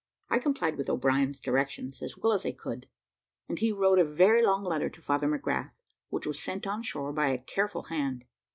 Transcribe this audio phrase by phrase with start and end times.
[0.31, 2.87] I complied with O'Brien's directions as well as I could,
[3.47, 5.75] and he wrote a very long letter to Father McGrath,
[6.09, 8.25] which was sent on shore by a careful hand.